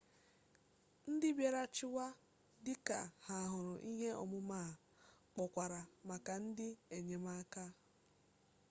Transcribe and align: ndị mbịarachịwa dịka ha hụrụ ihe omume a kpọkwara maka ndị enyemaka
ndị 1.11 1.27
mbịarachịwa 1.33 2.05
dịka 2.65 2.97
ha 3.25 3.35
hụrụ 3.51 3.73
ihe 3.91 4.09
omume 4.23 4.55
a 4.65 4.67
kpọkwara 5.31 5.79
maka 6.07 6.33
ndị 6.45 6.67
enyemaka 6.95 7.63